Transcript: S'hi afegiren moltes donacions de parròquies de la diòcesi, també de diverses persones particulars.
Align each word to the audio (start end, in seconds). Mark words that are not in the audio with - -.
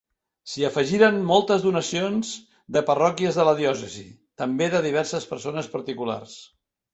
S'hi 0.51 0.63
afegiren 0.67 1.17
moltes 1.31 1.65
donacions 1.65 2.31
de 2.77 2.83
parròquies 2.87 3.37
de 3.41 3.45
la 3.49 3.53
diòcesi, 3.61 4.07
també 4.45 4.71
de 4.77 4.81
diverses 4.87 5.29
persones 5.35 5.71
particulars. 5.77 6.35